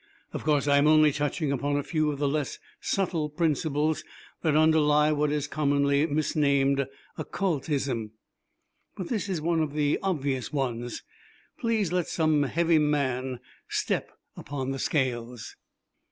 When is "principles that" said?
3.29-4.55